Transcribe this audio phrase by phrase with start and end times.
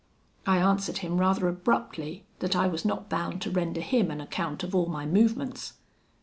[0.47, 4.63] I answered him rather abruptly, that I was not bound to render him an account
[4.63, 5.73] of all my movements.